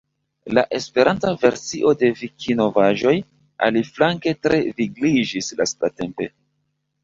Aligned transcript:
La 0.57 0.61
Esperanta 0.77 1.33
versio 1.43 1.91
de 1.99 2.09
Vikinovaĵoj 2.23 3.15
aliflanke 3.69 4.37
tre 4.49 4.63
vigliĝis 4.83 5.55
lastatampe. 5.63 6.33